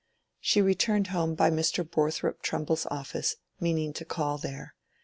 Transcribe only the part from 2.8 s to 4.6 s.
office, meaning to call